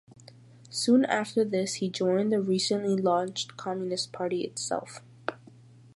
Soon 0.71 1.05
after 1.05 1.45
this 1.45 1.75
he 1.75 1.87
joined 1.87 2.31
the 2.33 2.41
recently 2.41 2.95
launched 2.99 3.55
Communist 3.55 4.11
Party 4.11 4.41
itself. 4.41 5.03